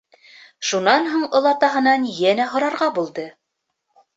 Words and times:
Шунан 0.69 1.09
һуң 1.11 1.27
олатаһынан 1.41 2.07
йәнә 2.15 2.51
һорарға 2.55 2.89
булды: 2.99 3.29